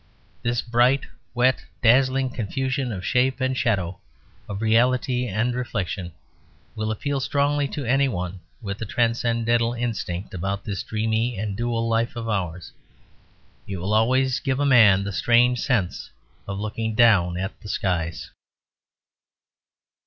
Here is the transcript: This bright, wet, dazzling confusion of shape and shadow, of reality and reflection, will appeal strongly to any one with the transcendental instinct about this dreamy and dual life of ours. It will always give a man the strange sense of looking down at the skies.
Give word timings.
This 0.41 0.63
bright, 0.63 1.05
wet, 1.35 1.63
dazzling 1.83 2.31
confusion 2.31 2.91
of 2.91 3.05
shape 3.05 3.39
and 3.39 3.55
shadow, 3.55 3.99
of 4.49 4.59
reality 4.59 5.27
and 5.27 5.53
reflection, 5.53 6.11
will 6.73 6.89
appeal 6.89 7.19
strongly 7.19 7.67
to 7.67 7.85
any 7.85 8.07
one 8.07 8.39
with 8.63 8.79
the 8.79 8.85
transcendental 8.87 9.73
instinct 9.75 10.33
about 10.33 10.63
this 10.65 10.81
dreamy 10.81 11.37
and 11.37 11.55
dual 11.55 11.87
life 11.87 12.15
of 12.15 12.27
ours. 12.27 12.71
It 13.67 13.77
will 13.77 13.93
always 13.93 14.39
give 14.39 14.59
a 14.59 14.65
man 14.65 15.03
the 15.03 15.11
strange 15.13 15.59
sense 15.59 16.09
of 16.47 16.57
looking 16.57 16.95
down 16.95 17.37
at 17.37 17.61
the 17.61 17.69
skies. 17.69 18.31